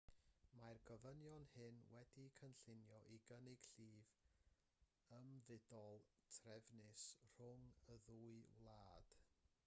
mae'r 0.59 0.79
gofynion 0.89 1.43
hyn 1.49 1.75
wedi'u 1.89 2.29
cynllunio 2.37 3.01
i 3.15 3.19
gynnig 3.27 3.65
llif 3.75 4.13
ymfudol 5.17 6.01
trefnus 6.37 7.03
rhwng 7.27 7.69
y 7.97 7.99
ddwy 8.07 8.33
wlad 8.63 9.15